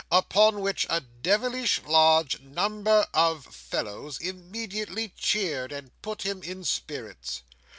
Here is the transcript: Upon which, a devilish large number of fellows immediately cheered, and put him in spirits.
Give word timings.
Upon 0.11 0.61
which, 0.61 0.87
a 0.89 1.01
devilish 1.01 1.79
large 1.85 2.39
number 2.39 3.05
of 3.13 3.45
fellows 3.45 4.19
immediately 4.19 5.13
cheered, 5.15 5.71
and 5.71 5.91
put 6.01 6.23
him 6.23 6.41
in 6.41 6.63
spirits. 6.63 7.43